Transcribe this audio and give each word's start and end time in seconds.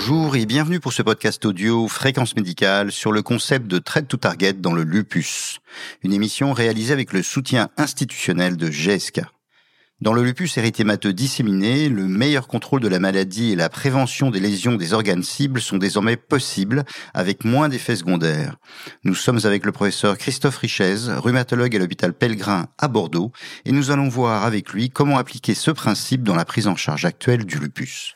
Bonjour 0.00 0.36
et 0.36 0.46
bienvenue 0.46 0.78
pour 0.78 0.92
ce 0.92 1.02
podcast 1.02 1.44
audio 1.44 1.88
Fréquence 1.88 2.36
médicale 2.36 2.92
sur 2.92 3.10
le 3.10 3.20
concept 3.20 3.66
de 3.66 3.80
trade 3.80 4.06
to 4.06 4.16
target 4.16 4.52
dans 4.52 4.72
le 4.72 4.84
lupus. 4.84 5.58
Une 6.04 6.12
émission 6.12 6.52
réalisée 6.52 6.92
avec 6.92 7.12
le 7.12 7.20
soutien 7.20 7.68
institutionnel 7.76 8.56
de 8.56 8.68
GSK. 8.68 9.22
Dans 10.00 10.12
le 10.12 10.22
lupus 10.22 10.56
érythémateux 10.56 11.12
disséminé, 11.12 11.88
le 11.88 12.06
meilleur 12.06 12.46
contrôle 12.46 12.80
de 12.80 12.86
la 12.86 13.00
maladie 13.00 13.50
et 13.50 13.56
la 13.56 13.68
prévention 13.68 14.30
des 14.30 14.38
lésions 14.38 14.76
des 14.76 14.92
organes 14.92 15.24
cibles 15.24 15.60
sont 15.60 15.78
désormais 15.78 16.16
possibles 16.16 16.84
avec 17.12 17.44
moins 17.44 17.68
d'effets 17.68 17.96
secondaires. 17.96 18.54
Nous 19.02 19.16
sommes 19.16 19.40
avec 19.42 19.66
le 19.66 19.72
professeur 19.72 20.16
Christophe 20.16 20.58
Richez, 20.58 21.08
rhumatologue 21.16 21.74
à 21.74 21.78
l'hôpital 21.80 22.12
Pellegrin 22.12 22.68
à 22.78 22.86
Bordeaux, 22.86 23.32
et 23.64 23.72
nous 23.72 23.90
allons 23.90 24.08
voir 24.08 24.44
avec 24.44 24.72
lui 24.72 24.90
comment 24.90 25.18
appliquer 25.18 25.54
ce 25.54 25.72
principe 25.72 26.22
dans 26.22 26.36
la 26.36 26.44
prise 26.44 26.68
en 26.68 26.76
charge 26.76 27.04
actuelle 27.04 27.44
du 27.44 27.58
lupus. 27.58 28.14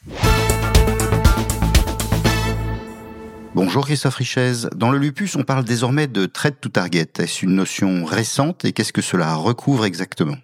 Bonjour 3.54 3.84
Christophe 3.84 4.16
Richez. 4.16 4.68
Dans 4.74 4.90
le 4.90 4.96
lupus, 4.96 5.36
on 5.36 5.42
parle 5.42 5.64
désormais 5.64 6.06
de 6.06 6.24
trade 6.24 6.58
to 6.58 6.70
target. 6.70 7.12
Est-ce 7.18 7.44
une 7.44 7.54
notion 7.54 8.06
récente 8.06 8.64
et 8.64 8.72
qu'est-ce 8.72 8.94
que 8.94 9.02
cela 9.02 9.34
recouvre 9.34 9.84
exactement? 9.84 10.36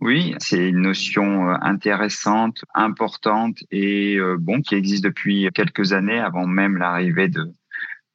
Oui, 0.00 0.34
c'est 0.38 0.68
une 0.68 0.82
notion 0.82 1.48
euh, 1.48 1.54
intéressante, 1.62 2.62
importante 2.74 3.56
et 3.70 4.16
euh, 4.16 4.36
bon 4.38 4.60
qui 4.60 4.74
existe 4.74 5.02
depuis 5.02 5.48
quelques 5.54 5.94
années 5.94 6.18
avant 6.18 6.46
même 6.46 6.76
l'arrivée 6.76 7.28
de 7.28 7.50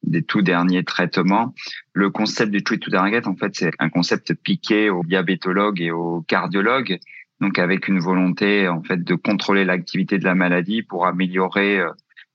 des 0.04 0.22
tout 0.22 0.40
derniers 0.40 0.84
traitements. 0.84 1.52
Le 1.92 2.10
concept 2.10 2.52
du 2.52 2.62
treat 2.62 2.80
to 2.80 2.90
target, 2.90 3.26
en 3.26 3.34
fait, 3.34 3.52
c'est 3.54 3.72
un 3.80 3.90
concept 3.90 4.34
piqué 4.34 4.88
aux 4.88 5.02
diabétologues 5.02 5.80
et 5.80 5.90
aux 5.90 6.22
cardiologues, 6.22 6.98
donc 7.40 7.58
avec 7.58 7.88
une 7.88 7.98
volonté 7.98 8.68
en 8.68 8.82
fait 8.82 9.02
de 9.02 9.14
contrôler 9.14 9.64
l'activité 9.64 10.18
de 10.18 10.24
la 10.24 10.34
maladie 10.34 10.82
pour 10.82 11.06
améliorer 11.06 11.80
euh, 11.80 11.90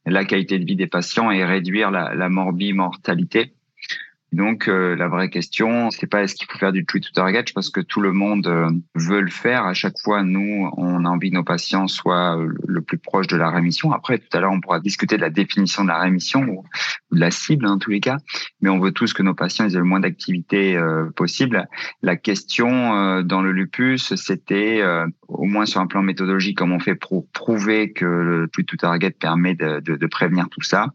la 0.05 0.25
qualité 0.25 0.59
de 0.59 0.65
vie 0.65 0.75
des 0.75 0.87
patients 0.87 1.31
et 1.31 1.43
réduire 1.43 1.91
la, 1.91 2.13
la 2.13 2.29
morbimortalité. 2.29 3.53
Donc 4.35 4.67
euh, 4.67 4.97
la 4.97 5.07
vraie 5.07 5.29
question, 5.29 5.89
c'est 5.91 6.07
pas 6.07 6.23
est-ce 6.23 6.35
qu'il 6.35 6.45
faut 6.51 6.57
faire 6.57 6.73
du 6.73 6.85
tweet 6.85 7.05
to 7.05 7.11
target 7.13 7.45
parce 7.55 7.69
que 7.69 7.79
tout 7.79 8.01
le 8.01 8.11
monde 8.11 8.47
euh, 8.47 8.69
veut 8.93 9.21
le 9.21 9.31
faire. 9.31 9.63
À 9.63 9.73
chaque 9.73 9.95
fois, 10.03 10.23
nous, 10.23 10.69
on 10.75 11.05
a 11.05 11.09
envie 11.09 11.29
que 11.29 11.35
nos 11.35 11.45
patients 11.45 11.87
soient 11.87 12.37
euh, 12.37 12.49
le 12.67 12.81
plus 12.81 12.97
proche 12.97 13.27
de 13.27 13.37
la 13.37 13.49
rémission. 13.49 13.93
Après, 13.93 14.17
tout 14.17 14.27
à 14.33 14.41
l'heure, 14.41 14.51
on 14.51 14.59
pourra 14.59 14.81
discuter 14.81 15.15
de 15.15 15.21
la 15.21 15.29
définition 15.29 15.83
de 15.83 15.87
la 15.87 15.99
rémission 15.99 16.41
ou 16.41 16.65
de 17.15 17.19
la 17.21 17.31
cible 17.31 17.65
en 17.65 17.77
tous 17.77 17.91
les 17.91 18.01
cas. 18.01 18.17
Mais 18.59 18.69
on 18.69 18.77
veut 18.77 18.91
tous 18.91 19.13
que 19.13 19.23
nos 19.23 19.33
patients 19.33 19.69
aient 19.69 19.77
le 19.77 19.85
moins 19.85 20.01
d'activité 20.01 20.77
possible. 21.15 21.69
La 22.01 22.17
question 22.17 23.21
dans 23.21 23.41
le 23.41 23.53
lupus, 23.53 24.15
c'était 24.15 24.83
au 25.27 25.45
moins 25.45 25.65
sur 25.65 25.79
un 25.79 25.87
plan 25.87 26.01
méthodologique, 26.01 26.57
comment 26.57 26.75
on 26.75 26.79
fait 26.79 26.95
pour 26.95 27.25
prouver 27.31 27.93
que 27.93 28.05
le 28.05 28.49
tweet 28.49 28.67
to 28.67 28.75
target 28.75 29.11
permet 29.11 29.55
de, 29.55 29.79
de, 29.79 29.95
de 29.95 30.07
prévenir 30.07 30.49
tout 30.49 30.61
ça. 30.61 30.87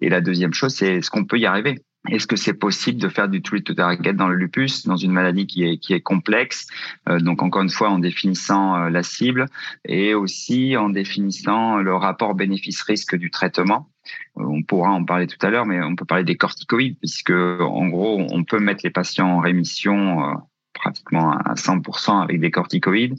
Et 0.00 0.08
la 0.08 0.20
deuxième 0.20 0.54
chose, 0.54 0.74
c'est 0.74 0.96
est-ce 0.96 1.10
qu'on 1.10 1.24
peut 1.24 1.38
y 1.38 1.46
arriver? 1.46 1.82
Est-ce 2.10 2.26
que 2.26 2.36
c'est 2.36 2.54
possible 2.54 3.00
de 3.00 3.08
faire 3.08 3.28
du 3.28 3.40
treat 3.40 3.64
to 3.64 3.74
target 3.74 4.12
dans 4.12 4.28
le 4.28 4.34
lupus, 4.34 4.86
dans 4.86 4.96
une 4.96 5.12
maladie 5.12 5.46
qui 5.46 5.64
est 5.64 5.78
qui 5.78 5.94
est 5.94 6.02
complexe 6.02 6.66
euh, 7.08 7.18
Donc 7.18 7.42
encore 7.42 7.62
une 7.62 7.70
fois 7.70 7.88
en 7.88 7.98
définissant 7.98 8.76
euh, 8.76 8.90
la 8.90 9.02
cible 9.02 9.46
et 9.86 10.14
aussi 10.14 10.76
en 10.76 10.90
définissant 10.90 11.78
le 11.78 11.94
rapport 11.94 12.34
bénéfice-risque 12.34 13.16
du 13.16 13.30
traitement? 13.30 13.88
Euh, 14.36 14.44
on 14.44 14.62
pourra 14.62 14.90
en 14.90 15.04
parler 15.04 15.26
tout 15.26 15.38
à 15.46 15.48
l'heure, 15.48 15.64
mais 15.64 15.82
on 15.82 15.96
peut 15.96 16.04
parler 16.04 16.24
des 16.24 16.36
corticoïdes 16.36 16.98
puisque 16.98 17.30
en 17.30 17.88
gros 17.88 18.26
on 18.30 18.44
peut 18.44 18.60
mettre 18.60 18.82
les 18.84 18.90
patients 18.90 19.28
en 19.28 19.40
rémission 19.40 20.34
pratiquement 20.74 21.30
à 21.30 21.54
100% 21.54 22.22
avec 22.22 22.40
des 22.40 22.50
corticoïdes, 22.50 23.18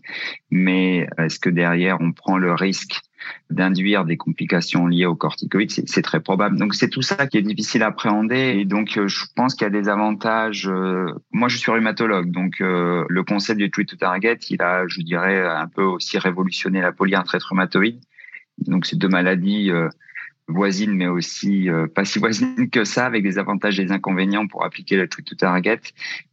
mais 0.51 1.07
est-ce 1.17 1.39
que 1.39 1.49
derrière 1.49 1.97
on 2.01 2.11
prend 2.11 2.37
le 2.37 2.53
risque 2.53 3.01
d'induire 3.49 4.05
des 4.05 4.17
complications 4.17 4.87
liées 4.87 5.05
aux 5.05 5.15
corticoïdes, 5.15 5.71
c'est 5.71 6.01
très 6.01 6.19
probable. 6.19 6.57
Donc 6.57 6.75
c'est 6.75 6.89
tout 6.89 7.01
ça 7.01 7.27
qui 7.27 7.37
est 7.37 7.41
difficile 7.41 7.83
à 7.83 7.87
appréhender 7.87 8.55
et 8.57 8.65
donc 8.65 8.97
euh, 8.97 9.07
je 9.07 9.25
pense 9.35 9.55
qu'il 9.55 9.65
y 9.65 9.67
a 9.67 9.69
des 9.69 9.89
avantages. 9.89 10.67
Euh, 10.67 11.07
moi 11.31 11.47
je 11.47 11.57
suis 11.57 11.71
rhumatologue, 11.71 12.31
donc 12.31 12.61
euh, 12.61 13.05
le 13.07 13.23
concept 13.23 13.59
du 13.59 13.69
treat 13.71 13.89
to 13.89 13.95
target, 13.95 14.39
il 14.49 14.61
a, 14.61 14.87
je 14.87 15.01
dirais, 15.01 15.45
un 15.45 15.67
peu 15.67 15.83
aussi 15.83 16.17
révolutionné 16.17 16.81
la 16.81 16.91
polyarthrite 16.91 17.43
rhumatoïde. 17.43 17.99
Donc 18.59 18.85
ces 18.85 18.95
deux 18.95 19.09
maladies 19.09 19.71
voisine, 20.47 20.93
mais 20.93 21.07
aussi 21.07 21.69
euh, 21.69 21.87
pas 21.87 22.05
si 22.05 22.19
voisine 22.25 22.69
que 22.69 22.83
ça, 22.83 23.05
avec 23.05 23.23
des 23.23 23.37
avantages 23.37 23.79
et 23.79 23.85
des 23.85 23.91
inconvénients 23.91 24.47
pour 24.47 24.63
appliquer 24.63 24.97
le 24.97 25.07
truc 25.07 25.25
to 25.25 25.35
target. 25.35 25.81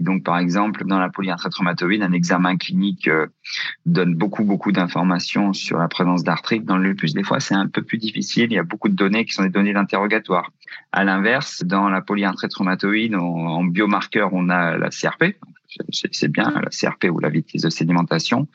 Donc, 0.01 0.25
par 0.25 0.39
exemple, 0.39 0.85
dans 0.85 0.99
la 0.99 1.09
polyarthrite 1.09 1.55
rhumatoïde, 1.55 2.03
un 2.03 2.13
examen 2.13 2.57
clinique 2.57 3.09
euh, 3.09 3.27
donne 3.87 4.15
beaucoup, 4.15 4.45
beaucoup 4.45 4.73
d'informations 4.73 5.53
sur 5.53 5.79
la 5.79 5.89
présence 5.89 6.25
d'arthrite. 6.25 6.65
Dans 6.65 6.77
le 6.77 6.91
lupus, 6.91 7.15
des 7.15 7.23
fois, 7.23 7.41
c'est 7.41 7.55
un 7.55 7.69
peu 7.69 7.83
plus 7.83 7.99
difficile. 7.99 8.47
Il 8.51 8.55
y 8.55 8.59
a 8.59 8.65
beaucoup 8.65 8.89
de 8.89 8.97
données 8.97 9.25
qui 9.25 9.33
sont 9.33 9.43
des 9.43 9.51
données 9.51 9.73
d'interrogatoire. 9.73 10.51
À 10.93 11.05
l'inverse, 11.05 11.65
dans 11.65 11.89
la 11.89 12.01
polyarthrite 12.01 12.55
rhumatoïde, 12.55 13.15
en 13.15 13.65
biomarqueur, 13.65 14.31
on 14.33 14.49
a 14.49 14.77
la 14.77 14.91
CRP, 14.91 15.37
c'est 15.91 16.29
bien 16.29 16.51
la 16.51 16.71
CRP 16.71 17.05
ou 17.11 17.19
la 17.19 17.29
vitesse 17.29 17.63
de 17.63 17.71
sédimentation. 17.71 18.49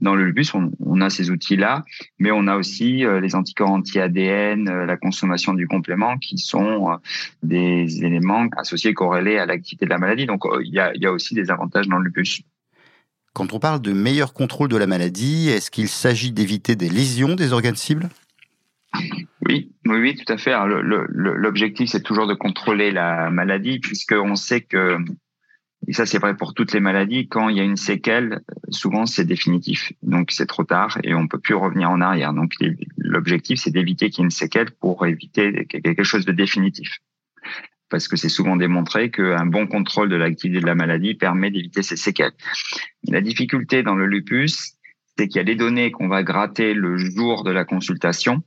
Dans 0.00 0.14
le 0.14 0.24
lupus, 0.24 0.52
on, 0.54 1.00
a 1.00 1.10
ces 1.10 1.30
outils-là, 1.30 1.84
mais 2.18 2.30
on 2.30 2.46
a 2.46 2.56
aussi 2.56 3.04
euh, 3.04 3.20
les 3.20 3.34
anticorps 3.34 3.70
anti-ADN, 3.70 4.68
euh, 4.68 4.86
la 4.86 4.96
consommation 4.96 5.54
du 5.54 5.68
complément, 5.68 6.16
qui 6.18 6.38
sont 6.38 6.90
euh, 6.90 6.96
des 7.42 8.04
éléments 8.04 8.46
associés, 8.56 8.94
corrélés 8.94 9.38
à 9.38 9.46
l'activité 9.46 9.84
de 9.84 9.90
la 9.90 9.98
maladie. 9.98 10.26
Donc, 10.26 10.44
il 10.62 10.72
y 10.72 10.80
a, 10.80 11.12
aussi 11.12 11.34
des 11.34 11.50
avantages 11.50 11.88
dans 11.88 11.98
le 11.98 12.04
lupus. 12.04 12.42
Quand 13.32 13.52
on 13.52 13.58
parle 13.58 13.80
de 13.82 13.92
meilleur 13.92 14.32
contrôle 14.32 14.68
de 14.68 14.76
la 14.76 14.86
maladie, 14.86 15.50
est-ce 15.50 15.70
qu'il 15.70 15.88
s'agit 15.88 16.32
d'éviter 16.32 16.74
des 16.74 16.88
lésions 16.88 17.34
des 17.34 17.52
organes 17.52 17.76
cibles? 17.76 18.08
Oui, 19.46 19.72
oui, 19.84 19.98
oui, 19.98 20.16
tout 20.16 20.32
à 20.32 20.38
fait. 20.38 20.54
L'objectif, 20.64 21.90
c'est 21.90 22.02
toujours 22.02 22.26
de 22.26 22.34
contrôler 22.34 22.90
la 22.90 23.30
maladie, 23.30 23.78
puisqu'on 23.78 24.36
sait 24.36 24.62
que 24.62 24.98
et 25.88 25.92
ça, 25.92 26.04
c'est 26.04 26.18
vrai 26.18 26.36
pour 26.36 26.54
toutes 26.54 26.72
les 26.72 26.80
maladies. 26.80 27.28
Quand 27.28 27.48
il 27.48 27.56
y 27.56 27.60
a 27.60 27.64
une 27.64 27.76
séquelle, 27.76 28.40
souvent 28.70 29.06
c'est 29.06 29.24
définitif. 29.24 29.92
Donc 30.02 30.32
c'est 30.32 30.46
trop 30.46 30.64
tard 30.64 30.98
et 31.04 31.14
on 31.14 31.28
peut 31.28 31.38
plus 31.38 31.54
revenir 31.54 31.90
en 31.90 32.00
arrière. 32.00 32.32
Donc 32.32 32.54
l'objectif, 32.98 33.60
c'est 33.60 33.70
d'éviter 33.70 34.10
qu'il 34.10 34.20
y 34.20 34.22
ait 34.22 34.26
une 34.26 34.30
séquelle 34.30 34.72
pour 34.72 35.06
éviter 35.06 35.66
quelque 35.66 36.02
chose 36.02 36.24
de 36.24 36.32
définitif. 36.32 36.98
Parce 37.88 38.08
que 38.08 38.16
c'est 38.16 38.28
souvent 38.28 38.56
démontré 38.56 39.12
qu'un 39.12 39.46
bon 39.46 39.68
contrôle 39.68 40.08
de 40.08 40.16
l'activité 40.16 40.60
de 40.60 40.66
la 40.66 40.74
maladie 40.74 41.14
permet 41.14 41.52
d'éviter 41.52 41.84
ces 41.84 41.96
séquelles. 41.96 42.32
La 43.08 43.20
difficulté 43.20 43.84
dans 43.84 43.94
le 43.94 44.06
lupus, 44.06 44.72
c'est 45.16 45.28
qu'il 45.28 45.36
y 45.36 45.40
a 45.40 45.44
des 45.44 45.54
données 45.54 45.92
qu'on 45.92 46.08
va 46.08 46.24
gratter 46.24 46.74
le 46.74 46.96
jour 46.96 47.44
de 47.44 47.52
la 47.52 47.64
consultation 47.64 48.42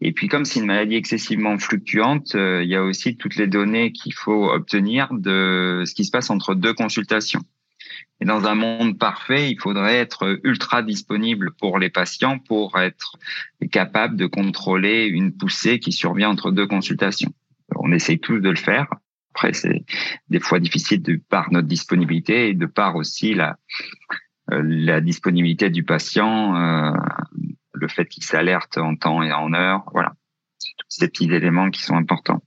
et 0.00 0.12
puis, 0.12 0.28
comme 0.28 0.44
c'est 0.44 0.60
une 0.60 0.66
maladie 0.66 0.96
excessivement 0.96 1.58
fluctuante, 1.58 2.34
euh, 2.34 2.62
il 2.62 2.68
y 2.68 2.74
a 2.74 2.82
aussi 2.82 3.16
toutes 3.16 3.36
les 3.36 3.46
données 3.46 3.92
qu'il 3.92 4.12
faut 4.12 4.50
obtenir 4.50 5.08
de 5.12 5.84
ce 5.86 5.94
qui 5.94 6.04
se 6.04 6.10
passe 6.10 6.30
entre 6.30 6.54
deux 6.54 6.74
consultations. 6.74 7.42
Et 8.20 8.24
dans 8.24 8.46
un 8.46 8.54
monde 8.54 8.98
parfait, 8.98 9.50
il 9.50 9.58
faudrait 9.60 9.96
être 9.96 10.40
ultra 10.44 10.82
disponible 10.82 11.52
pour 11.58 11.78
les 11.78 11.90
patients 11.90 12.38
pour 12.38 12.78
être 12.78 13.16
capable 13.70 14.16
de 14.16 14.26
contrôler 14.26 15.06
une 15.06 15.32
poussée 15.32 15.78
qui 15.78 15.92
survient 15.92 16.30
entre 16.30 16.50
deux 16.50 16.66
consultations. 16.66 17.32
On 17.76 17.92
essaye 17.92 18.18
tous 18.18 18.40
de 18.40 18.50
le 18.50 18.56
faire. 18.56 18.86
Après, 19.34 19.52
c'est 19.52 19.84
des 20.28 20.40
fois 20.40 20.60
difficile 20.60 21.02
de 21.02 21.20
par 21.28 21.50
notre 21.52 21.66
disponibilité 21.66 22.50
et 22.50 22.54
de 22.54 22.66
par 22.66 22.96
aussi 22.96 23.34
la, 23.34 23.58
euh, 24.52 24.60
la 24.62 25.00
disponibilité 25.00 25.70
du 25.70 25.84
patient 25.84 26.54
euh, 26.56 26.92
le 27.84 27.88
fait 27.88 28.06
qu'il 28.06 28.24
s'alerte 28.24 28.78
en 28.78 28.96
temps 28.96 29.22
et 29.22 29.32
en 29.32 29.52
heure, 29.52 29.84
voilà. 29.92 30.14
C'est 30.58 30.72
tous 30.76 30.86
ces 30.88 31.08
petits 31.08 31.32
éléments 31.32 31.70
qui 31.70 31.82
sont 31.82 31.96
importants. 31.96 32.42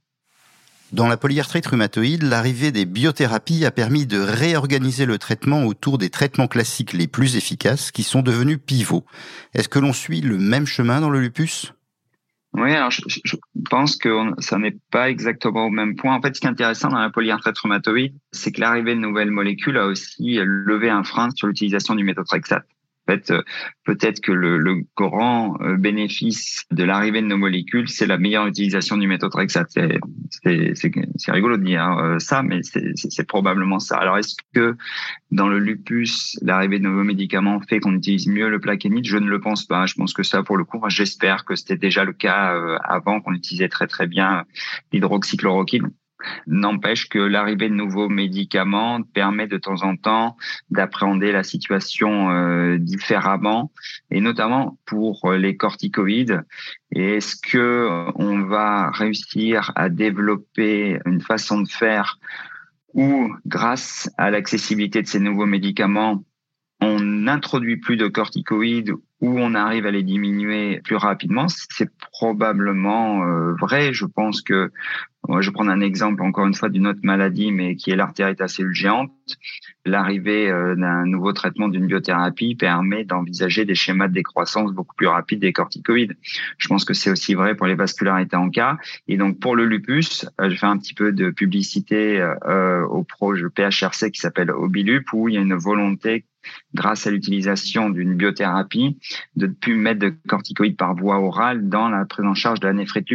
Dans 0.93 1.07
la 1.07 1.17
polyarthrite 1.17 1.67
rhumatoïde, 1.67 2.23
l'arrivée 2.23 2.71
des 2.71 2.85
biothérapies 2.85 3.65
a 3.65 3.71
permis 3.71 4.05
de 4.05 4.19
réorganiser 4.19 5.05
le 5.05 5.17
traitement 5.17 5.65
autour 5.65 5.97
des 5.97 6.09
traitements 6.09 6.47
classiques 6.47 6.93
les 6.93 7.07
plus 7.07 7.35
efficaces 7.35 7.91
qui 7.91 8.03
sont 8.03 8.21
devenus 8.21 8.57
pivots. 8.65 9.05
Est-ce 9.53 9.67
que 9.67 9.79
l'on 9.79 9.93
suit 9.93 10.21
le 10.21 10.37
même 10.37 10.65
chemin 10.65 11.01
dans 11.01 11.09
le 11.09 11.19
lupus? 11.19 11.73
Oui, 12.53 12.71
alors 12.71 12.89
je, 12.89 13.35
pense 13.69 13.97
que 13.97 14.09
ça 14.39 14.57
n'est 14.57 14.77
pas 14.89 15.09
exactement 15.09 15.65
au 15.65 15.69
même 15.69 15.95
point. 15.97 16.15
En 16.15 16.21
fait, 16.21 16.33
ce 16.35 16.39
qui 16.39 16.47
est 16.47 16.49
intéressant 16.49 16.87
dans 16.87 16.99
la 16.99 17.09
polyarthrite 17.09 17.57
rhumatoïde, 17.59 18.15
c'est 18.31 18.53
que 18.53 18.61
l'arrivée 18.61 18.95
de 18.95 19.01
nouvelles 19.01 19.29
molécules 19.29 19.77
a 19.77 19.85
aussi 19.85 20.39
levé 20.41 20.89
un 20.89 21.03
frein 21.03 21.27
sur 21.35 21.47
l'utilisation 21.47 21.93
du 21.95 22.05
méthotrexate. 22.05 22.65
Fait, 23.07 23.31
euh, 23.31 23.41
peut-être 23.85 24.19
que 24.19 24.33
le, 24.33 24.57
le, 24.57 24.83
grand 24.95 25.59
euh, 25.61 25.77
bénéfice 25.77 26.65
de 26.71 26.83
l'arrivée 26.83 27.21
de 27.21 27.27
nos 27.27 27.37
molécules, 27.37 27.87
c'est 27.87 28.05
la 28.05 28.17
meilleure 28.17 28.47
utilisation 28.47 28.97
du 28.97 29.07
méthotrexate. 29.07 29.69
C'est 30.43 31.31
rigolo 31.31 31.57
de 31.57 31.63
dire 31.63 31.89
euh, 31.97 32.19
ça, 32.19 32.43
mais 32.43 32.59
c'est 32.63 33.27
probablement 33.27 33.79
ça. 33.79 33.97
Alors, 33.97 34.17
est-ce 34.17 34.35
que 34.53 34.75
dans 35.31 35.47
le 35.47 35.59
lupus, 35.59 36.37
l'arrivée 36.41 36.79
de 36.79 36.83
nouveaux 36.83 37.03
médicaments 37.03 37.61
fait 37.61 37.79
qu'on 37.79 37.95
utilise 37.95 38.27
mieux 38.27 38.49
le 38.49 38.59
plaquenil 38.59 39.05
Je 39.05 39.17
ne 39.17 39.27
le 39.27 39.39
pense 39.39 39.65
pas. 39.65 39.85
Je 39.85 39.93
pense 39.93 40.13
que 40.13 40.23
ça, 40.23 40.43
pour 40.43 40.57
le 40.57 40.65
coup, 40.65 40.81
j'espère 40.89 41.45
que 41.45 41.55
c'était 41.55 41.77
déjà 41.77 42.03
le 42.03 42.13
cas 42.13 42.53
avant 42.83 43.21
qu'on 43.21 43.33
utilisait 43.33 43.69
très 43.69 43.87
très 43.87 44.07
bien 44.07 44.43
l'hydroxychloroquine. 44.91 45.91
N'empêche 46.47 47.09
que 47.09 47.19
l'arrivée 47.19 47.69
de 47.69 47.75
nouveaux 47.75 48.09
médicaments 48.09 49.01
permet 49.01 49.47
de 49.47 49.57
temps 49.57 49.83
en 49.83 49.95
temps 49.95 50.35
d'appréhender 50.69 51.31
la 51.31 51.43
situation 51.43 52.31
euh, 52.31 52.77
différemment, 52.77 53.71
et 54.09 54.19
notamment 54.19 54.77
pour 54.85 55.31
les 55.33 55.57
corticoïdes. 55.57 56.43
Est-ce 56.91 57.35
que 57.35 58.09
on 58.15 58.43
va 58.43 58.89
réussir 58.91 59.71
à 59.75 59.89
développer 59.89 60.99
une 61.05 61.21
façon 61.21 61.61
de 61.61 61.69
faire 61.69 62.17
où, 62.93 63.31
grâce 63.45 64.09
à 64.17 64.31
l'accessibilité 64.31 65.01
de 65.01 65.07
ces 65.07 65.19
nouveaux 65.19 65.45
médicaments, 65.45 66.23
on 66.81 66.99
n'introduit 66.99 67.77
plus 67.77 67.97
de 67.97 68.07
corticoïdes 68.07 68.91
ou 68.91 69.39
on 69.39 69.55
arrive 69.55 69.85
à 69.87 69.91
les 69.91 70.03
diminuer 70.03 70.79
plus 70.83 70.95
rapidement, 70.95 71.47
c'est 71.47 71.89
probablement 72.11 73.23
euh, 73.23 73.53
vrai. 73.59 73.91
Je 73.93 74.05
pense 74.05 74.41
que 74.41 74.71
je 75.39 75.49
vais 75.49 75.53
prendre 75.53 75.71
un 75.71 75.81
exemple 75.81 76.21
encore 76.21 76.45
une 76.45 76.53
fois 76.53 76.69
d'une 76.69 76.87
autre 76.87 76.99
maladie, 77.03 77.51
mais 77.51 77.75
qui 77.75 77.91
est 77.91 77.95
l'artérite 77.95 78.41
à. 78.41 78.47
L'arrivée 79.85 80.49
euh, 80.49 80.75
d'un 80.75 81.05
nouveau 81.05 81.33
traitement 81.33 81.67
d'une 81.67 81.87
biothérapie 81.87 82.55
permet 82.55 83.03
d'envisager 83.03 83.65
des 83.65 83.75
schémas 83.75 84.07
de 84.07 84.13
décroissance 84.13 84.73
beaucoup 84.73 84.95
plus 84.95 85.07
rapides 85.07 85.39
des 85.39 85.53
corticoïdes. 85.53 86.17
Je 86.57 86.67
pense 86.67 86.85
que 86.85 86.93
c'est 86.93 87.09
aussi 87.09 87.33
vrai 87.35 87.55
pour 87.55 87.67
les 87.67 87.75
vascularités 87.75 88.35
en 88.35 88.49
cas. 88.49 88.77
Et 89.07 89.17
donc 89.17 89.39
pour 89.39 89.55
le 89.55 89.65
lupus, 89.65 90.25
euh, 90.41 90.49
je 90.49 90.55
fais 90.55 90.65
un 90.65 90.77
petit 90.77 90.93
peu 90.93 91.11
de 91.11 91.29
publicité 91.29 92.19
euh, 92.21 92.85
au 92.85 93.03
projet 93.03 93.45
PHRC 93.53 94.11
qui 94.11 94.19
s'appelle 94.19 94.51
Obilup, 94.51 95.11
où 95.13 95.29
il 95.29 95.35
y 95.35 95.37
a 95.37 95.41
une 95.41 95.55
volonté 95.55 96.25
grâce 96.73 97.07
à 97.07 97.11
l'utilisation 97.11 97.89
d'une 97.89 98.15
biothérapie, 98.15 98.97
de 99.35 99.47
ne 99.47 99.53
plus 99.53 99.75
mettre 99.75 99.99
de 99.99 100.13
corticoïdes 100.27 100.77
par 100.77 100.95
voie 100.95 101.19
orale 101.19 101.69
dans 101.69 101.89
la 101.89 102.05
prise 102.05 102.25
en 102.25 102.33
charge 102.33 102.59
de 102.59 102.67
la 102.67 102.73
néphrite. 102.73 103.07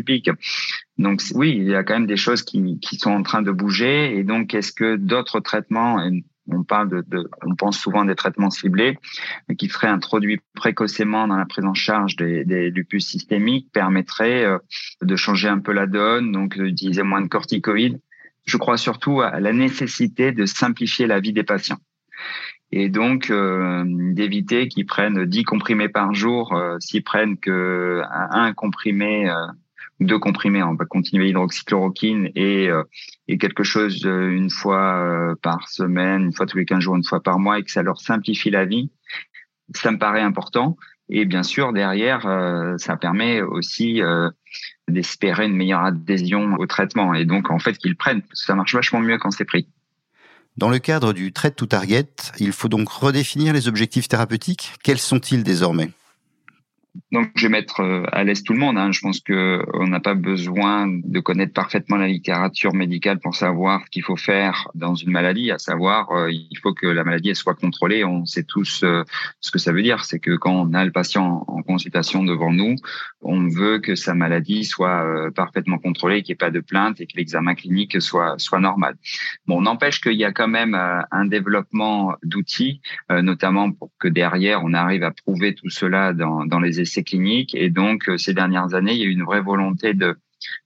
Donc 0.99 1.23
oui, 1.35 1.57
il 1.57 1.69
y 1.69 1.75
a 1.75 1.83
quand 1.83 1.95
même 1.95 2.07
des 2.07 2.17
choses 2.17 2.43
qui, 2.43 2.79
sont 2.99 3.11
en 3.11 3.23
train 3.23 3.43
de 3.43 3.51
bouger. 3.51 4.17
Et 4.17 4.25
donc, 4.25 4.55
est-ce 4.55 4.73
que 4.73 4.97
d'autres 4.97 5.41
traitements, 5.41 5.99
on 6.49 6.65
parle 6.65 7.05
de, 7.05 7.29
on 7.45 7.55
pense 7.55 7.79
souvent 7.79 8.05
des 8.05 8.15
traitements 8.15 8.51
ciblés, 8.51 8.99
qui 9.59 9.69
seraient 9.69 9.89
introduits 9.89 10.41
précocement 10.55 11.29
dans 11.29 11.37
la 11.37 11.47
prise 11.47 11.65
en 11.65 11.75
charge 11.75 12.17
des, 12.17 12.45
des 12.45 12.71
lupus 12.71 13.07
systémiques, 13.07 13.71
permettraient 13.73 14.45
euh, 14.45 14.59
de 15.03 15.17
changer 15.17 15.49
un 15.49 15.59
peu 15.59 15.73
la 15.73 15.87
donne, 15.87 16.33
donc 16.33 16.59
d'utiliser 16.59 17.03
moins 17.03 17.21
de 17.21 17.29
corticoïdes? 17.29 18.01
Je 18.45 18.57
crois 18.57 18.77
surtout 18.77 19.21
à 19.21 19.39
la 19.39 19.53
nécessité 19.53 20.33
de 20.33 20.47
simplifier 20.47 21.07
la 21.07 21.21
vie 21.21 21.33
des 21.33 21.45
patients 21.45 21.79
et 22.73 22.89
donc 22.89 23.31
euh, 23.31 23.85
d'éviter 23.87 24.67
qu'ils 24.69 24.87
prennent 24.87 25.27
10 25.27 25.45
comprimés 25.45 25.91
par 25.91 26.15
jour 26.15 26.55
euh, 26.55 26.79
s'ils 26.81 27.05
prennent 27.05 27.37
que 27.37 28.03
un 28.11 28.53
comprimé 28.55 29.29
euh, 29.29 29.47
deux 30.01 30.19
comprimés 30.19 30.63
on 30.63 30.75
va 30.75 30.87
continuer 30.87 31.27
l'hydroxychloroquine 31.27 32.31
et 32.35 32.71
et 33.29 33.39
quelque 33.39 33.63
chose 33.63 34.03
une 34.05 34.51
fois 34.51 35.37
par 35.43 35.69
semaine 35.69 36.23
une 36.23 36.33
fois 36.33 36.47
tous 36.47 36.59
les 36.59 36.65
15 36.65 36.81
jours 36.81 36.97
une 36.97 37.05
fois 37.05 37.23
par 37.23 37.39
mois 37.39 37.59
et 37.59 37.63
que 37.63 37.71
ça 37.71 37.83
leur 37.83 38.01
simplifie 38.01 38.51
la 38.51 38.65
vie 38.65 38.91
ça 39.75 39.93
me 39.93 39.99
paraît 39.99 40.21
important. 40.21 40.77
Et 41.09 41.25
bien 41.25 41.45
sûr 41.45 41.73
derrière 41.73 42.23
ça 42.79 42.97
permet 42.97 43.43
aussi 43.43 44.01
d'espérer 44.89 45.47
une 45.47 45.55
meilleure 45.55 45.85
adhésion 45.85 46.57
au 46.59 46.67
traitement. 46.67 47.15
Et 47.15 47.25
donc 47.25 47.51
en 47.53 47.61
fait 47.61 47.79
qu'ils 47.79 47.97
prennent 47.97 48.23
ça 48.33 48.57
marche 48.57 48.75
vachement 48.75 49.01
mieux 49.01 49.19
quand 49.19 49.31
c'est 49.31 49.45
pris 49.45 49.69
dans 50.57 50.69
le 50.69 50.79
cadre 50.79 51.13
du 51.13 51.33
Trade 51.33 51.57
to 51.57 51.67
Target, 51.67 52.09
il 52.39 52.53
faut 52.53 52.69
donc 52.69 52.89
redéfinir 52.89 53.53
les 53.53 53.69
objectifs 53.69 54.09
thérapeutiques. 54.09 54.73
Quels 54.83 54.99
sont-ils 54.99 55.43
désormais? 55.43 55.91
Donc, 57.13 57.31
je 57.35 57.47
vais 57.47 57.51
mettre 57.51 57.81
euh, 57.81 58.05
à 58.11 58.25
l'aise 58.25 58.43
tout 58.43 58.55
le 58.55 58.59
monde. 58.59 58.79
Hein. 58.79 58.91
Je 58.91 59.01
pense 59.01 59.21
que 59.21 59.63
on 59.75 59.87
n'a 59.87 60.01
pas 60.01 60.15
besoin 60.15 60.89
de 60.89 61.21
connaître 61.21 61.53
parfaitement 61.53 61.99
la 61.99 62.09
littérature 62.09 62.73
médicale 62.73 63.19
pour 63.19 63.37
savoir 63.37 63.83
ce 63.85 63.91
qu'il 63.91 64.03
faut 64.03 64.17
faire 64.17 64.69
dans 64.75 64.95
une 64.95 65.11
maladie. 65.11 65.51
À 65.51 65.59
savoir, 65.59 66.11
euh, 66.13 66.33
il 66.33 66.57
faut 66.63 66.73
que 66.73 66.87
la 66.87 67.05
maladie 67.05 67.35
soit 67.35 67.55
contrôlée. 67.55 68.03
On 68.03 68.25
sait 68.25 68.45
tous 68.45 68.83
euh, 68.83 69.05
ce 69.41 69.51
que 69.51 69.59
ça 69.59 69.73
veut 69.73 69.83
dire. 69.83 70.07
C'est 70.07 70.21
que 70.21 70.37
quand 70.37 70.55
on 70.55 70.73
a 70.73 70.87
le 70.87 70.91
patient 70.91 71.45
en 71.49 71.61
consultation 71.61 72.25
devant 72.25 72.51
nous, 72.51 72.77
on 73.21 73.47
veut 73.47 73.79
que 73.79 73.95
sa 73.95 74.15
maladie 74.15 74.65
soit 74.65 75.31
parfaitement 75.35 75.79
contrôlée, 75.79 76.23
qu'il 76.23 76.33
n'y 76.33 76.37
ait 76.37 76.47
pas 76.47 76.51
de 76.51 76.61
plainte 76.61 76.99
et 77.01 77.07
que 77.07 77.17
l'examen 77.17 77.55
clinique 77.55 78.01
soit 78.01 78.37
soit 78.39 78.59
normal. 78.59 78.97
Bon, 79.47 79.61
n'empêche 79.61 80.01
qu'il 80.01 80.15
y 80.15 80.25
a 80.25 80.33
quand 80.33 80.49
même 80.49 80.75
un 80.75 81.25
développement 81.27 82.15
d'outils, 82.25 82.81
notamment 83.11 83.71
pour 83.71 83.91
que 84.01 84.09
derrière 84.09 84.65
on 84.65 84.73
arrive 84.73 85.05
à 85.05 85.13
prouver 85.13 85.55
tout 85.55 85.69
cela 85.69 86.13
dans 86.13 86.47
dans 86.47 86.59
les 86.59 86.81
essais 86.81 87.02
Et 87.55 87.71
donc, 87.71 88.09
euh, 88.09 88.17
ces 88.17 88.35
dernières 88.35 88.75
années, 88.75 88.93
il 88.93 88.99
y 88.99 89.03
a 89.03 89.07
eu 89.07 89.13
une 89.13 89.25
vraie 89.25 89.41
volonté 89.41 89.95
de, 89.95 90.17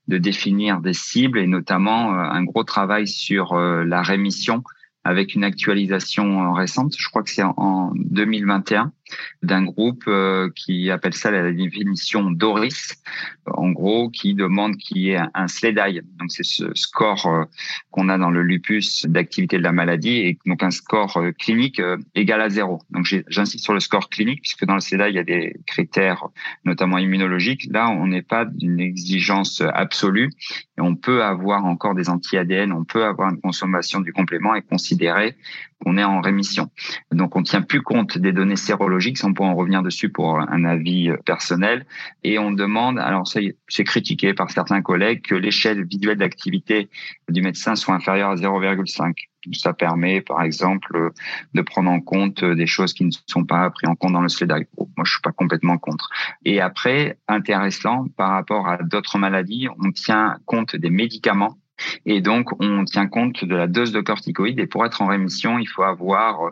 de 0.07 0.17
définir 0.17 0.81
des 0.81 0.93
cibles 0.93 1.39
et 1.39 1.47
notamment 1.47 2.13
euh, 2.13 2.17
un 2.17 2.43
gros 2.43 2.63
travail 2.63 3.07
sur 3.07 3.53
euh, 3.53 3.83
la 3.83 4.01
rémission 4.01 4.63
avec 5.03 5.35
une 5.35 5.45
actualisation 5.45 6.51
récente, 6.51 6.95
je 6.97 7.07
crois 7.07 7.23
que 7.23 7.29
c'est 7.29 7.43
en 7.43 7.93
2021, 7.95 8.91
d'un 9.43 9.63
groupe 9.63 10.03
euh, 10.07 10.49
qui 10.55 10.89
appelle 10.91 11.13
ça 11.13 11.31
la 11.31 11.51
définition 11.51 12.31
Doris, 12.31 12.95
en 13.45 13.69
gros, 13.71 14.09
qui 14.09 14.33
demande 14.33 14.77
qu'il 14.77 14.97
y 14.97 15.11
ait 15.11 15.19
un, 15.33 15.47
SLEDAI. 15.47 16.01
Donc, 16.19 16.31
c'est 16.31 16.43
ce 16.43 16.65
score 16.73 17.25
euh, 17.27 17.45
qu'on 17.91 18.09
a 18.09 18.17
dans 18.17 18.29
le 18.29 18.41
lupus 18.41 19.05
d'activité 19.05 19.57
de 19.57 19.63
la 19.63 19.71
maladie 19.71 20.17
et 20.17 20.37
donc 20.45 20.63
un 20.63 20.71
score 20.71 21.17
euh, 21.17 21.31
clinique 21.31 21.81
égal 22.15 22.41
à 22.41 22.49
zéro. 22.49 22.81
Donc, 22.89 23.05
j'insiste 23.27 23.63
sur 23.63 23.73
le 23.73 23.79
score 23.79 24.09
clinique 24.09 24.41
puisque 24.41 24.65
dans 24.65 24.75
le 24.75 24.81
SLEDAI, 24.81 25.09
il 25.09 25.15
y 25.15 25.19
a 25.19 25.23
des 25.23 25.55
critères, 25.65 26.27
notamment 26.65 26.97
immunologiques. 26.97 27.67
Là, 27.71 27.89
on 27.89 28.07
n'est 28.07 28.21
pas 28.21 28.45
d'une 28.45 28.79
exigence 28.79 29.61
absolue 29.73 30.29
et 30.77 30.81
on 30.81 30.95
peut 30.95 31.23
avoir 31.23 31.65
encore 31.65 31.95
des 31.95 32.09
anti-ADN, 32.09 32.71
on 32.71 32.83
peut 32.83 33.05
avoir 33.05 33.29
une 33.29 33.41
consommation 33.41 34.01
du 34.01 34.13
complément 34.13 34.55
et 34.55 34.61
considérer 34.61 35.35
qu'on 35.83 35.97
est 35.97 36.03
en 36.03 36.21
rémission. 36.21 36.69
Donc, 37.11 37.35
on 37.35 37.43
tient 37.43 37.61
plus 37.61 37.81
compte 37.81 38.17
des 38.17 38.31
données 38.31 38.55
sérologiques, 38.55 39.17
on 39.23 39.33
peut 39.33 39.43
en 39.43 39.55
revenir 39.55 39.83
dessus 39.83 40.09
pour 40.09 40.39
un 40.39 40.65
avis 40.65 41.09
euh, 41.09 41.17
personnel, 41.25 41.85
et 42.23 42.39
on 42.39 42.51
demande, 42.51 42.99
alors 42.99 43.27
c'est 43.27 43.83
critiqué 43.83 44.33
par 44.33 44.49
certains 44.51 44.81
collègues, 44.81 45.21
que 45.21 45.35
l'échelle 45.35 45.85
visuelle 45.85 46.17
d'activité 46.17 46.89
du 47.29 47.41
médecin 47.41 47.75
soit 47.75 47.95
inférieure 47.95 48.31
à 48.31 48.35
0,5. 48.35 49.13
Ça 49.53 49.71
permet, 49.73 50.21
par 50.21 50.41
exemple, 50.41 51.11
de 51.53 51.61
prendre 51.61 51.89
en 51.89 52.01
compte 52.01 52.43
des 52.43 52.67
choses 52.67 52.93
qui 52.93 53.05
ne 53.05 53.11
sont 53.27 53.45
pas 53.45 53.69
prises 53.69 53.89
en 53.89 53.95
compte 53.95 54.13
dans 54.13 54.21
le 54.21 54.27
SLEDAI. 54.27 54.67
Moi, 54.77 55.05
je 55.05 55.11
suis 55.11 55.21
pas 55.21 55.31
complètement 55.31 55.77
contre. 55.77 56.09
Et 56.43 56.59
après, 56.59 57.17
intéressant, 57.27 58.07
par 58.17 58.31
rapport 58.31 58.67
à 58.67 58.77
d'autres 58.77 59.17
maladies, 59.17 59.67
on 59.81 59.91
tient 59.91 60.37
compte 60.45 60.75
des 60.75 60.89
médicaments 60.89 61.57
et 62.05 62.21
donc, 62.21 62.61
on 62.61 62.83
tient 62.85 63.07
compte 63.07 63.45
de 63.45 63.55
la 63.55 63.67
dose 63.67 63.91
de 63.91 64.01
corticoïdes. 64.01 64.59
Et 64.59 64.67
pour 64.67 64.85
être 64.85 65.01
en 65.01 65.07
rémission, 65.07 65.59
il 65.59 65.67
faut 65.67 65.83
avoir 65.83 66.51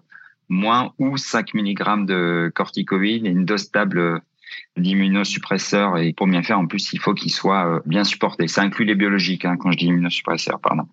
moins 0.50 0.94
ou 1.00 1.18
5 1.18 1.54
mg 1.54 2.06
de 2.06 2.51
corticoïdes 2.54 3.25
et 3.25 3.30
une 3.30 3.45
dose 3.45 3.62
stable 3.62 4.22
d'immunosuppresseurs. 4.77 5.98
Et 5.98 6.13
pour 6.13 6.27
bien 6.27 6.44
faire, 6.44 6.60
en 6.60 6.67
plus, 6.67 6.94
il 6.94 7.00
faut 7.00 7.13
qu'ils 7.13 7.32
soient 7.32 7.65
euh, 7.67 7.79
bien 7.86 8.03
supportés. 8.03 8.48
Ça 8.48 8.62
inclut 8.62 8.86
les 8.86 8.96
biologiques, 8.96 9.46
hein, 9.46 9.58
quand 9.58 9.72
je 9.72 9.77
dis 9.77 9.86
immunosuppresseurs, 9.86 10.60
pardon. 10.60 10.84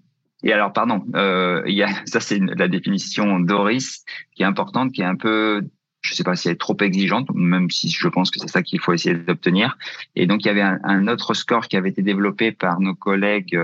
Et 0.43 0.53
alors, 0.53 0.73
pardon, 0.73 1.05
euh, 1.15 1.63
ça 2.07 2.21
c'est 2.21 2.39
la 2.39 2.69
définition 2.69 3.39
Doris 3.41 4.05
qui 4.35 4.43
est 4.43 4.47
importante, 4.47 4.93
qui 4.93 5.03
est 5.03 5.07
un 5.07 5.17
peu 5.17 5.63
je 6.03 6.13
ne 6.13 6.17
sais 6.17 6.25
pas 6.25 6.35
si 6.35 6.49
elle 6.49 6.55
est 6.55 6.61
trop 6.61 6.77
exigeante, 6.81 7.29
même 7.33 7.71
si 7.71 7.89
je 7.89 8.09
pense 8.09 8.31
que 8.31 8.41
c'est 8.41 8.49
ça 8.49 8.63
qu'il 8.63 8.81
faut 8.81 8.93
essayer 8.93 9.15
d'obtenir. 9.15 9.79
Et 10.17 10.27
donc, 10.27 10.45
il 10.45 10.49
y 10.49 10.51
avait 10.51 10.61
un, 10.61 11.07
autre 11.07 11.33
score 11.33 11.69
qui 11.69 11.77
avait 11.77 11.91
été 11.91 12.03
développé 12.03 12.51
par 12.51 12.81
nos 12.81 12.95
collègues 12.95 13.57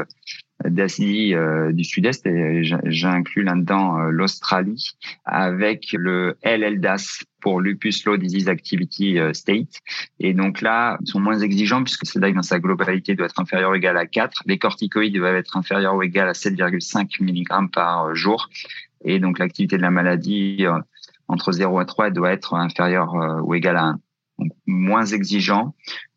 d'Asie 0.65 1.35
euh, 1.35 1.73
du 1.73 1.85
Sud-Est, 1.85 2.27
et 2.27 2.63
j'inclus 2.63 3.43
là-dedans 3.43 3.99
euh, 3.99 4.11
l'Australie, 4.11 4.93
avec 5.25 5.93
le 5.93 6.37
LLDAS 6.45 7.23
pour 7.41 7.61
Lupus 7.61 8.05
Low 8.05 8.17
Disease 8.17 8.49
Activity 8.49 9.19
State. 9.33 9.81
Et 10.19 10.35
donc 10.35 10.61
là, 10.61 10.99
ils 11.01 11.07
sont 11.07 11.21
moins 11.21 11.39
exigeants 11.39 11.85
puisque 11.85 12.05
c'est 12.05 12.19
dans 12.19 12.43
sa 12.43 12.59
globalité 12.59 13.15
doit 13.15 13.27
être 13.27 13.41
inférieur 13.41 13.71
ou 13.71 13.75
égal 13.77 13.97
à 13.97 14.07
4. 14.07 14.43
Les 14.47 14.59
corticoïdes 14.59 15.15
doivent 15.15 15.37
être 15.37 15.57
inférieurs 15.57 15.95
ou 15.95 16.03
égal 16.03 16.29
à 16.29 16.33
7,5 16.33 17.23
mg 17.23 17.71
par 17.71 18.13
jour. 18.17 18.51
Et 19.05 19.21
donc 19.21 19.39
l'activité 19.39 19.77
de 19.77 19.83
la 19.83 19.93
maladie 19.93 20.67
entre 21.29 21.53
0 21.53 21.81
et 21.81 21.87
3, 21.87 22.07
elle 22.09 22.13
doit 22.15 22.33
être 22.33 22.55
inférieure 22.55 23.15
euh, 23.15 23.41
ou 23.43 23.55
égale 23.55 23.77
à 23.77 23.85
1. 23.85 24.01
Donc, 24.39 24.53
moins 24.67 25.05
exigeant 25.05 25.75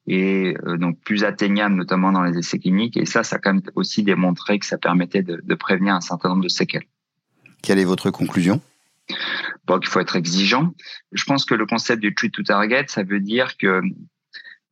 et 0.08 0.56
euh, 0.66 0.78
donc 0.78 1.00
plus 1.02 1.24
atteignable, 1.24 1.76
notamment 1.76 2.12
dans 2.12 2.24
les 2.24 2.38
essais 2.38 2.60
cliniques. 2.60 2.98
Et 2.98 3.06
ça, 3.06 3.24
ça 3.24 3.38
a 3.38 3.40
quand 3.40 3.54
même 3.54 3.64
aussi 3.76 4.04
démontré 4.04 4.60
que 4.60 4.66
ça 4.66 4.78
permettait 4.78 5.24
de, 5.24 5.42
de 5.44 5.56
prévenir 5.56 5.96
un 5.96 6.02
certain 6.02 6.30
nombre 6.30 6.44
de 6.44 6.50
séquelles. 6.50 6.86
Quelle 7.62 7.80
est 7.80 7.86
votre 7.86 8.10
conclusion? 8.12 8.62
Bon, 9.68 9.80
qu'il 9.80 9.90
faut 9.90 10.00
être 10.00 10.16
exigeant. 10.16 10.74
Je 11.12 11.24
pense 11.26 11.46
que 11.46 11.54
le 11.54 11.66
concept 11.66 12.02
du 12.02 12.16
treat 12.16 12.34
to 12.34 12.44
target, 12.44 12.86
ça 12.88 13.04
veut 13.04 13.20
dire 13.20 13.58
que 13.58 13.82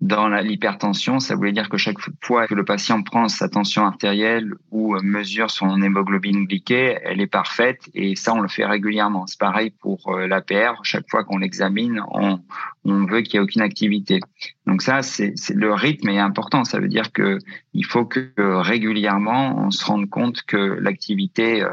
dans 0.02 0.30
l'hypertension, 0.30 1.20
ça 1.20 1.36
voulait 1.36 1.52
dire 1.52 1.68
que 1.68 1.76
chaque 1.76 1.98
fois 2.24 2.48
que 2.48 2.56
le 2.56 2.64
patient 2.64 3.04
prend 3.04 3.28
sa 3.28 3.50
tension 3.50 3.86
artérielle 3.86 4.54
ou 4.72 4.96
mesure 5.02 5.52
son 5.52 5.82
hémoglobine 5.82 6.46
glyquée, 6.46 6.98
elle 7.04 7.20
est 7.20 7.28
parfaite 7.28 7.90
et 7.94 8.16
ça, 8.16 8.34
on 8.34 8.40
le 8.40 8.48
fait 8.48 8.66
régulièrement. 8.66 9.28
C'est 9.28 9.40
pareil 9.40 9.72
pour 9.72 10.08
euh, 10.08 10.26
l'APR. 10.26 10.80
Chaque 10.84 11.10
fois 11.10 11.26
qu'on 11.26 11.40
l'examine, 11.40 12.02
on, 12.12 12.40
on 12.86 13.06
veut 13.06 13.22
qu'il 13.22 13.40
n'y 13.40 13.44
ait 13.44 13.48
aucune 13.48 13.62
activité. 13.62 14.22
Donc 14.66 14.82
ça, 14.82 15.02
c'est 15.02 15.34
le 15.54 15.74
rythme 15.74 16.08
est 16.10 16.20
important. 16.20 16.64
Ça 16.64 16.80
veut 16.80 16.88
dire 16.88 17.12
que 17.12 17.40
il 17.74 17.86
faut 17.86 18.06
que 18.06 18.32
régulièrement 18.38 19.58
on 19.58 19.70
se 19.72 19.84
rende 19.84 20.10
compte 20.10 20.44
que 20.44 20.58
l'activité 20.58 21.62
euh, 21.62 21.72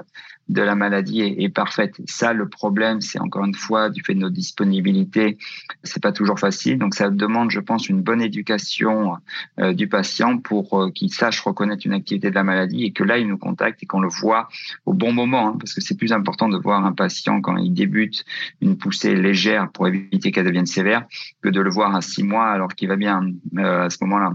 de 0.49 0.62
la 0.62 0.75
maladie 0.75 1.21
est, 1.23 1.49
parfaite. 1.49 2.00
Ça, 2.07 2.33
le 2.33 2.49
problème, 2.49 3.00
c'est 3.00 3.19
encore 3.19 3.45
une 3.45 3.55
fois 3.55 3.91
du 3.91 4.03
fait 4.03 4.15
de 4.15 4.21
nos 4.21 4.31
disponibilités, 4.31 5.38
c'est 5.83 6.03
pas 6.03 6.12
toujours 6.12 6.38
facile. 6.38 6.79
Donc, 6.79 6.95
ça 6.95 7.11
demande, 7.11 7.50
je 7.50 7.61
pense, 7.61 7.88
une 7.88 8.03
bonne 8.03 8.21
éducation 8.21 9.17
euh, 9.59 9.73
du 9.73 9.88
patient 9.88 10.38
pour 10.38 10.81
euh, 10.81 10.91
qu'il 10.91 11.12
sache 11.12 11.41
reconnaître 11.41 11.87
une 11.87 11.93
activité 11.93 12.31
de 12.31 12.35
la 12.35 12.45
maladie 12.45 12.85
et 12.85 12.93
que 12.93 13.03
là, 13.03 13.19
il 13.19 13.26
nous 13.26 13.38
contacte 13.38 13.83
et 13.83 13.87
qu'on 13.87 14.00
le 14.00 14.09
voit 14.09 14.49
au 14.85 14.93
bon 14.93 15.12
moment, 15.12 15.49
hein, 15.49 15.57
parce 15.59 15.75
que 15.75 15.81
c'est 15.81 15.97
plus 15.97 16.12
important 16.12 16.49
de 16.49 16.57
voir 16.57 16.85
un 16.85 16.93
patient 16.93 17.41
quand 17.41 17.57
il 17.57 17.73
débute 17.73 18.25
une 18.61 18.76
poussée 18.76 19.15
légère 19.15 19.71
pour 19.71 19.88
éviter 19.88 20.31
qu'elle 20.31 20.47
devienne 20.47 20.67
sévère 20.67 21.07
que 21.43 21.49
de 21.49 21.61
le 21.61 21.71
voir 21.71 21.95
à 21.95 22.03
six 22.03 22.23
mois 22.23 22.47
alors 22.47 22.69
qu'il 22.69 22.88
va 22.88 22.97
bien 22.97 23.33
euh, 23.59 23.87
à 23.87 23.91
ce 23.91 23.99
moment-là. 24.03 24.35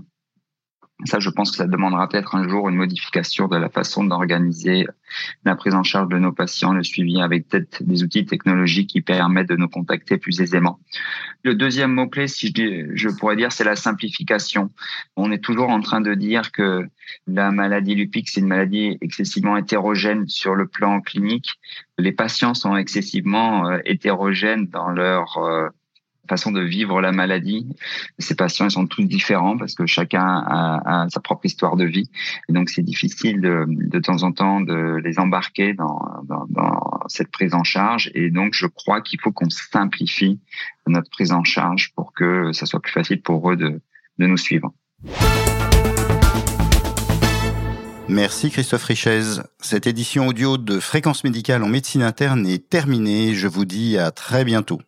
Ça, 1.05 1.19
je 1.19 1.29
pense 1.29 1.51
que 1.51 1.57
ça 1.57 1.67
demandera 1.67 2.07
peut-être 2.07 2.35
un 2.35 2.47
jour 2.47 2.69
une 2.69 2.75
modification 2.75 3.47
de 3.47 3.57
la 3.57 3.69
façon 3.69 4.03
d'organiser 4.03 4.87
la 5.43 5.55
prise 5.55 5.73
en 5.73 5.83
charge 5.83 6.09
de 6.09 6.17
nos 6.17 6.31
patients, 6.31 6.73
le 6.73 6.83
suivi 6.83 7.21
avec 7.21 7.47
peut-être 7.47 7.83
des 7.83 8.03
outils 8.03 8.25
technologiques 8.25 8.89
qui 8.89 9.01
permettent 9.01 9.49
de 9.49 9.55
nous 9.55 9.67
contacter 9.67 10.17
plus 10.17 10.41
aisément. 10.41 10.79
Le 11.43 11.55
deuxième 11.55 11.93
mot-clé, 11.93 12.27
si 12.27 12.53
je, 12.55 13.09
pourrais 13.09 13.35
dire, 13.35 13.51
c'est 13.51 13.63
la 13.63 13.75
simplification. 13.75 14.69
On 15.15 15.31
est 15.31 15.43
toujours 15.43 15.69
en 15.69 15.81
train 15.81 16.01
de 16.01 16.13
dire 16.13 16.51
que 16.51 16.87
la 17.27 17.51
maladie 17.51 17.95
lupique, 17.95 18.29
c'est 18.29 18.41
une 18.41 18.47
maladie 18.47 18.97
excessivement 19.01 19.57
hétérogène 19.57 20.27
sur 20.27 20.55
le 20.55 20.67
plan 20.67 21.01
clinique. 21.01 21.59
Les 21.97 22.11
patients 22.11 22.53
sont 22.53 22.75
excessivement 22.75 23.67
euh, 23.67 23.79
hétérogènes 23.85 24.67
dans 24.67 24.89
leur 24.89 25.37
euh, 25.37 25.69
façon 26.29 26.51
de 26.51 26.61
vivre 26.61 27.01
la 27.01 27.11
maladie. 27.11 27.67
Ces 28.19 28.35
patients 28.35 28.65
ils 28.65 28.71
sont 28.71 28.87
tous 28.87 29.03
différents 29.03 29.57
parce 29.57 29.75
que 29.75 29.85
chacun 29.85 30.23
a, 30.23 31.07
sa 31.09 31.19
propre 31.19 31.45
histoire 31.45 31.75
de 31.75 31.85
vie. 31.85 32.09
Et 32.49 32.53
donc, 32.53 32.69
c'est 32.69 32.83
difficile 32.83 33.41
de, 33.41 33.65
de 33.67 33.99
temps 33.99 34.23
en 34.23 34.31
temps 34.31 34.61
de 34.61 34.97
les 35.03 35.19
embarquer 35.19 35.73
dans, 35.73 35.99
dans, 36.23 36.45
dans 36.49 36.99
cette 37.07 37.31
prise 37.31 37.53
en 37.53 37.63
charge. 37.63 38.11
Et 38.13 38.29
donc, 38.29 38.53
je 38.53 38.67
crois 38.67 39.01
qu'il 39.01 39.19
faut 39.21 39.31
qu'on 39.31 39.49
simplifie 39.49 40.39
notre 40.87 41.09
prise 41.09 41.31
en 41.31 41.43
charge 41.43 41.93
pour 41.95 42.13
que 42.13 42.51
ça 42.53 42.65
soit 42.65 42.81
plus 42.81 42.91
facile 42.91 43.21
pour 43.21 43.51
eux 43.51 43.55
de, 43.55 43.81
de 44.17 44.27
nous 44.27 44.37
suivre. 44.37 44.73
Merci 48.07 48.51
Christophe 48.51 48.83
Richez. 48.83 49.41
Cette 49.59 49.87
édition 49.87 50.27
audio 50.27 50.57
de 50.57 50.79
Fréquence 50.79 51.23
médicale 51.23 51.63
en 51.63 51.69
médecine 51.69 52.03
interne 52.03 52.45
est 52.45 52.69
terminée. 52.69 53.33
Je 53.33 53.47
vous 53.47 53.63
dis 53.63 53.97
à 53.97 54.11
très 54.11 54.43
bientôt. 54.43 54.81